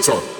[0.00, 0.39] 走错。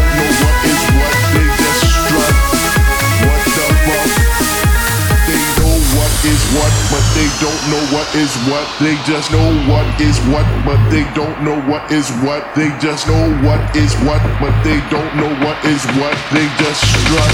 [6.91, 8.67] but they don't know what is what.
[8.83, 12.43] They just know what is what, but they don't know what is what.
[12.53, 16.15] They just know what is what, but they don't know what is what.
[16.35, 17.33] They just strut.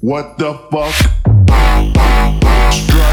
[0.00, 0.94] What the fuck?
[2.72, 3.11] Strut.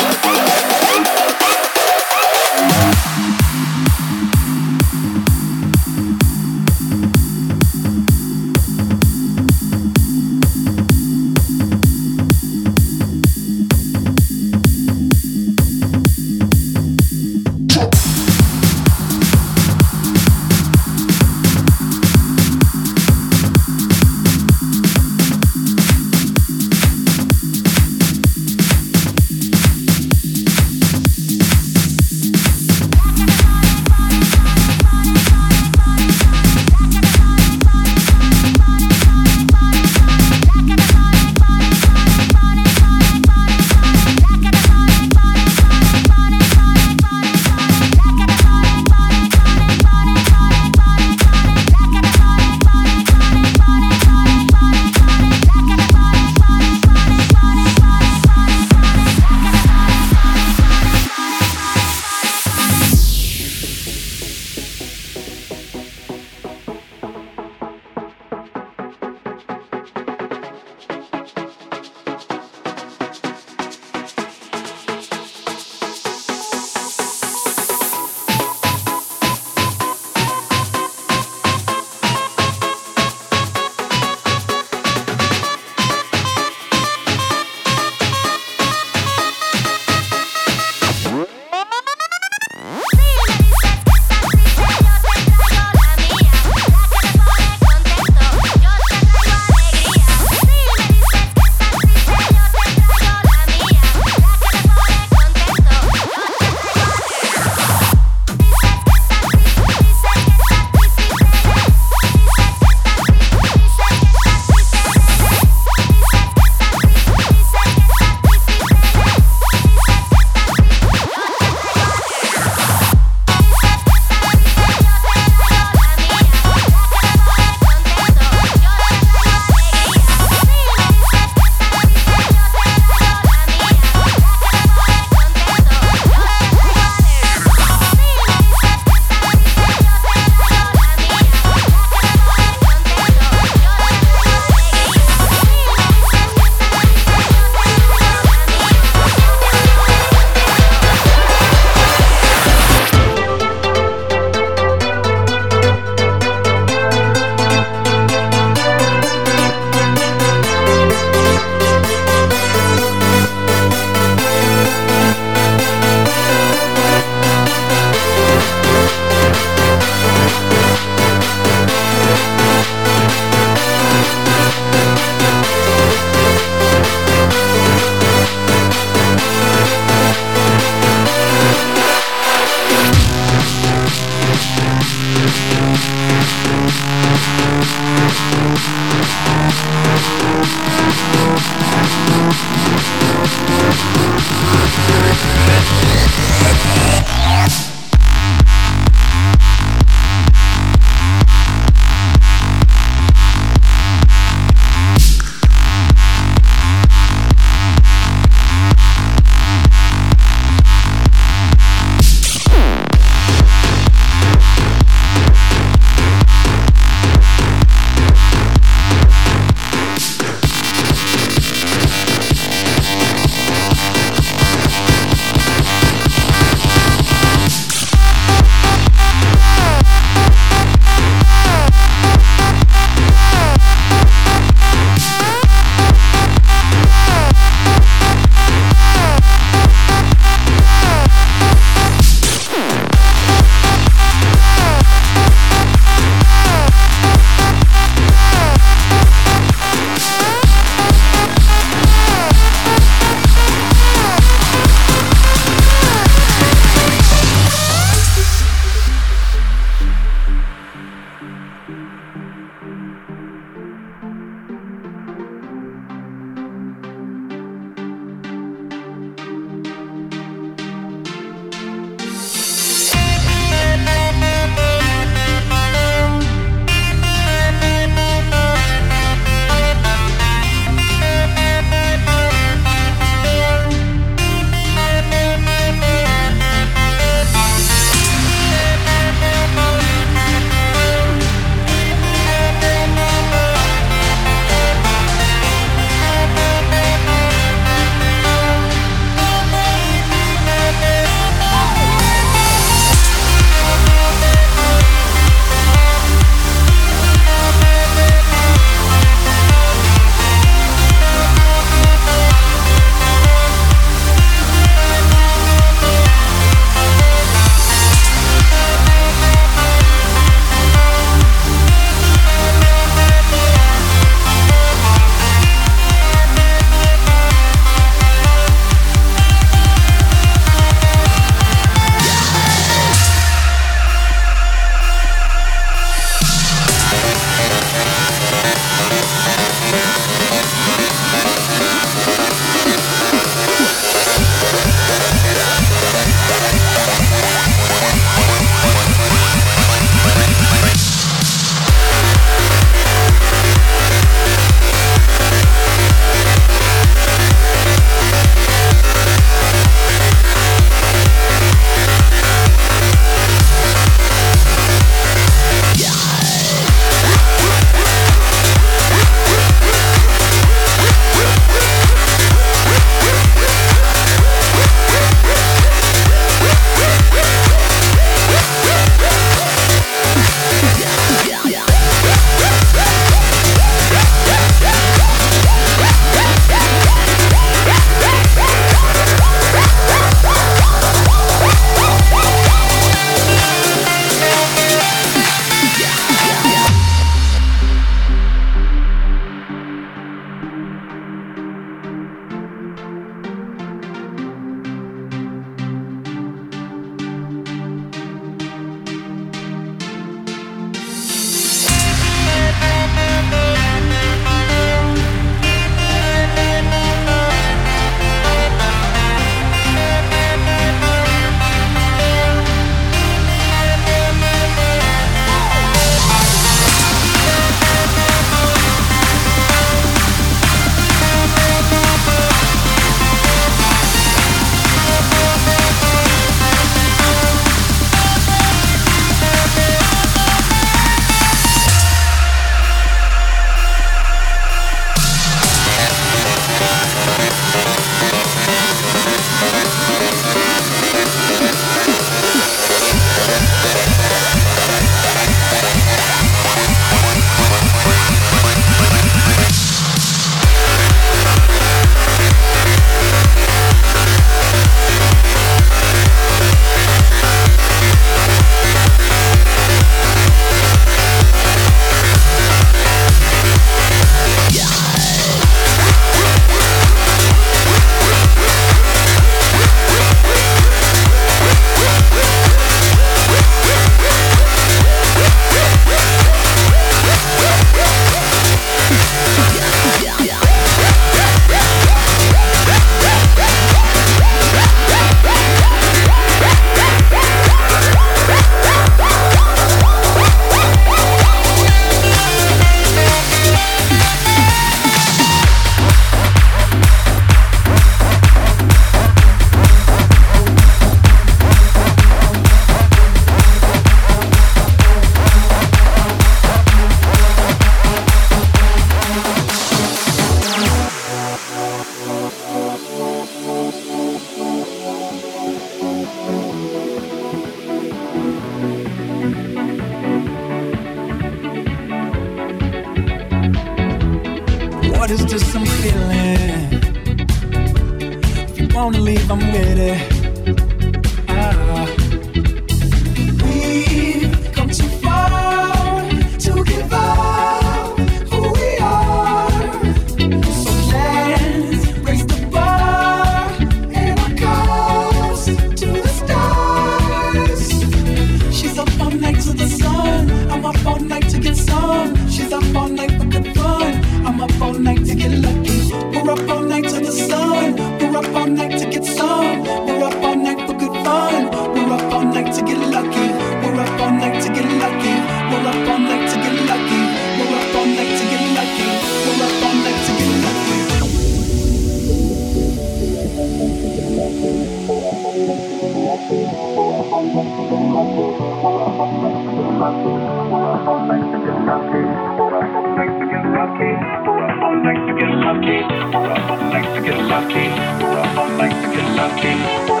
[599.41, 600.00] That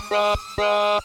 [0.00, 1.03] bra, bra, bra.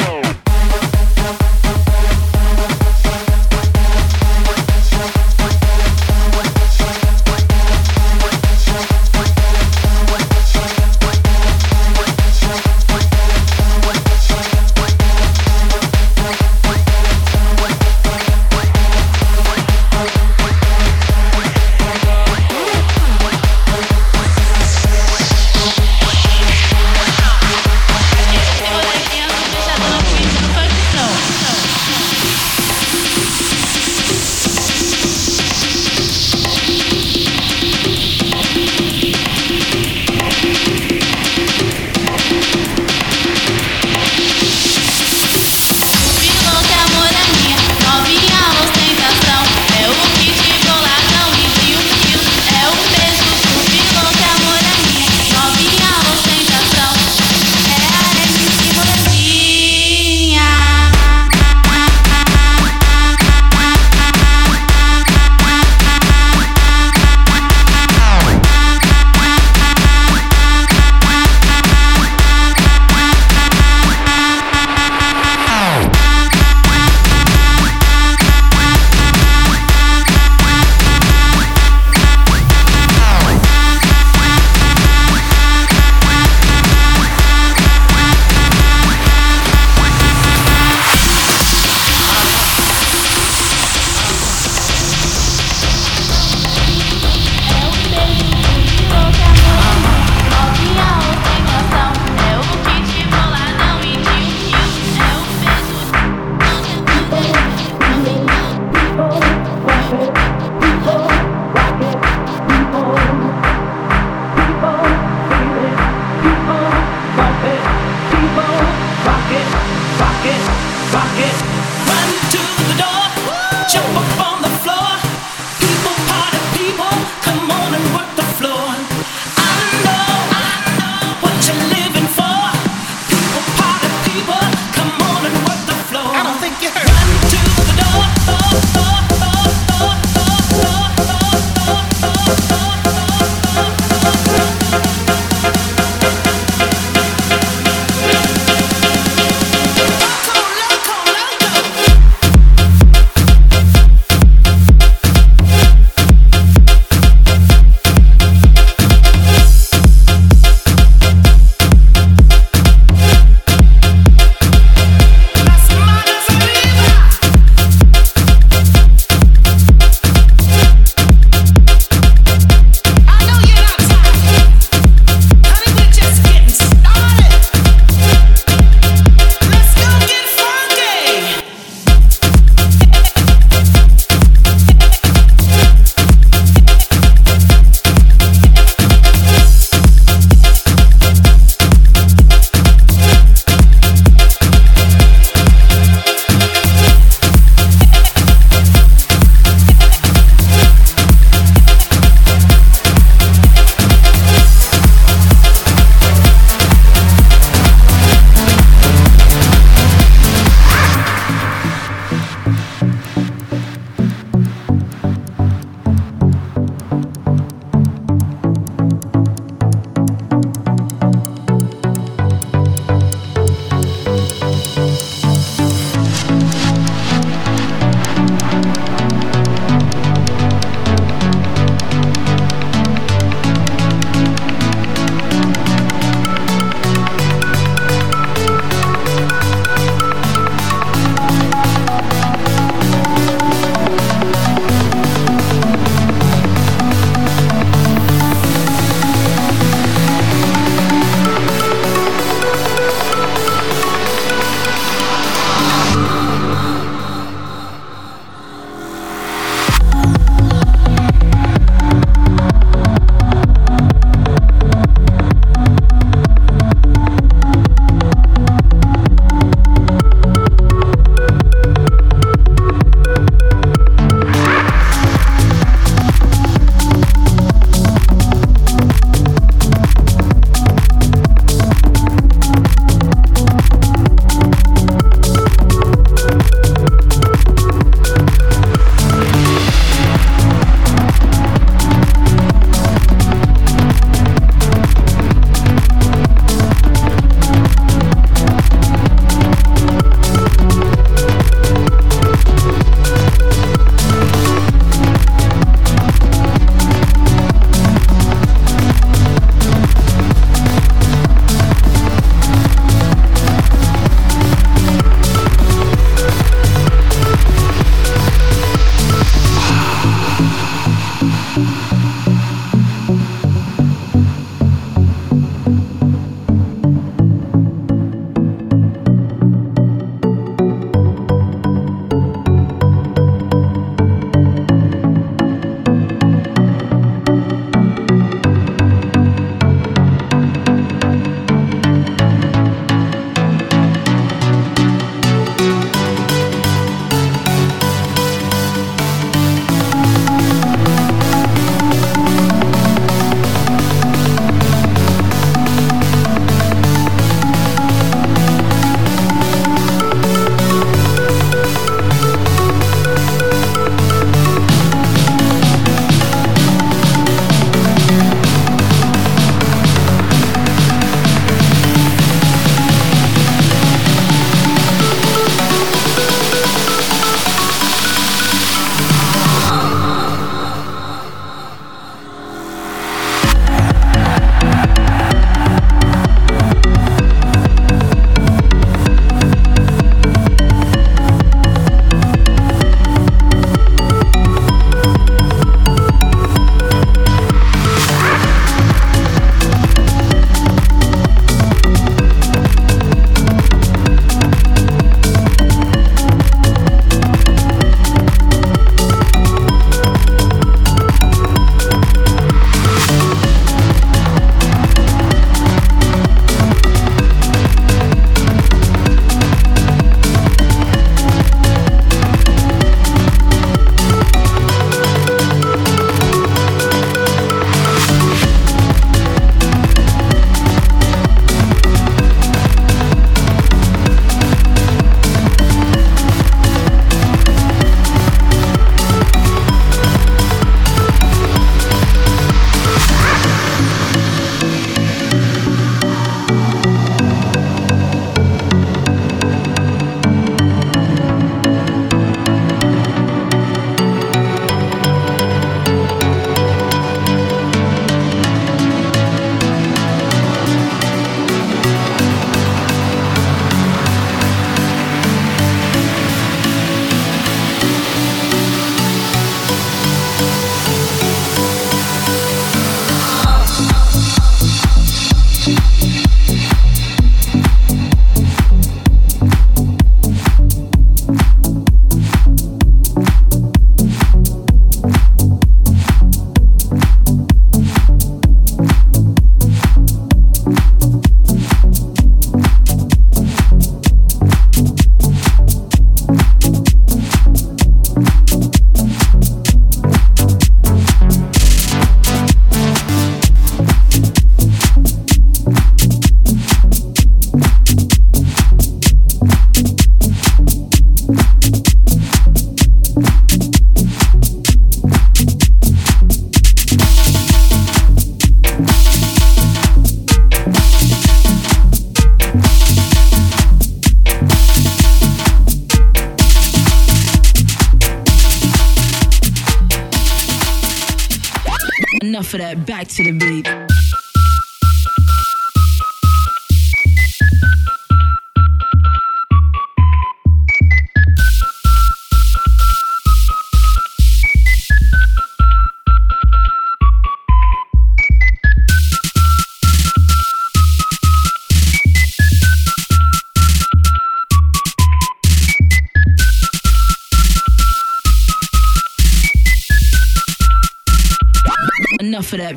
[121.20, 121.41] Get
[121.89, 124.18] run to the door, jump up.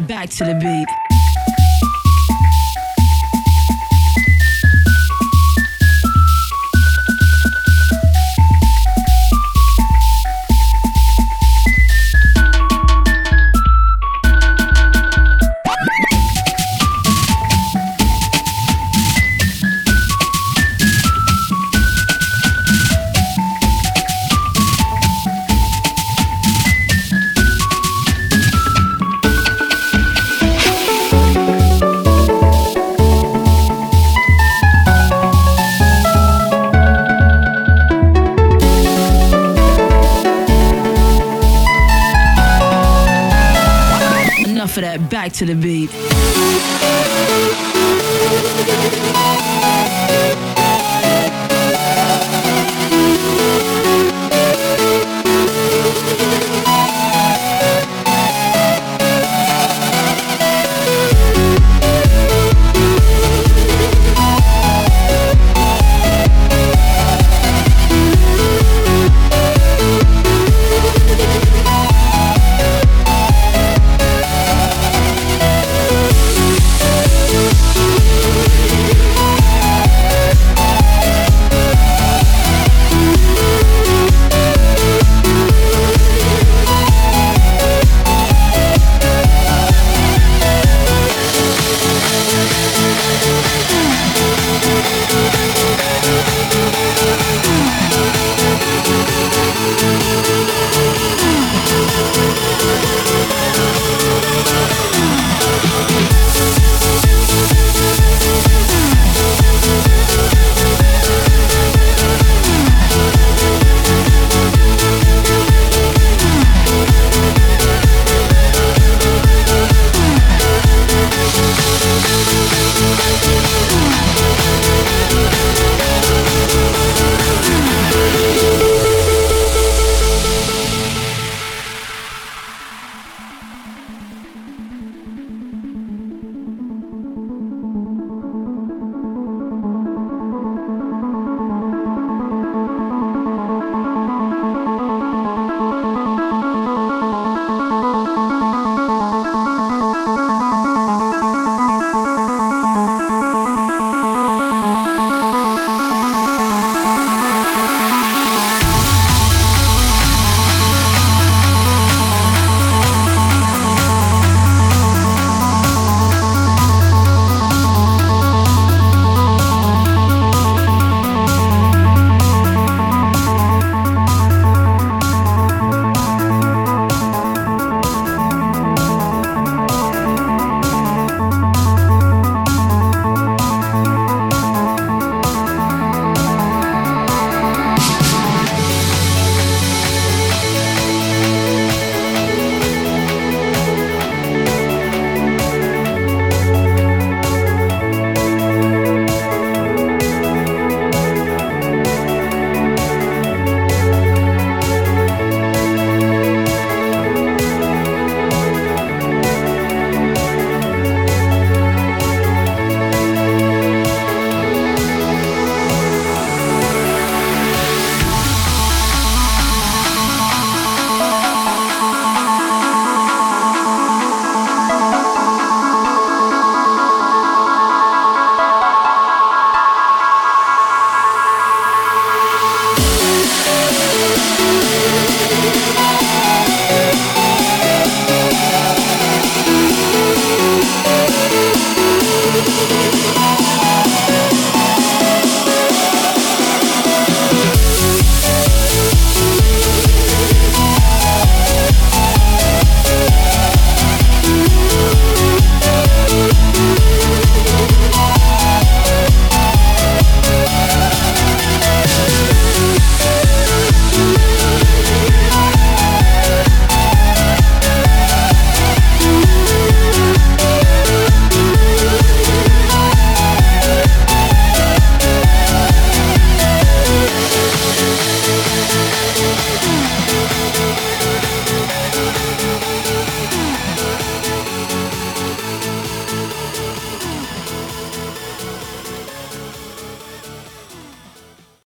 [0.00, 1.11] Back to the beat.
[45.46, 46.01] To the beat.